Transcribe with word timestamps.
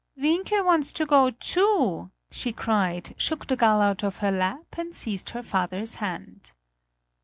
"Wienke 0.17 0.65
wants 0.65 0.91
to 0.93 1.05
go 1.05 1.29
too!" 1.29 2.09
she 2.31 2.51
cried, 2.51 3.13
shook 3.19 3.45
the 3.45 3.55
gull 3.55 3.81
out 3.81 4.03
of 4.03 4.17
her 4.17 4.31
lap 4.31 4.65
and 4.75 4.95
seized 4.95 5.29
her 5.29 5.43
father's 5.43 5.93
hand. 6.01 6.53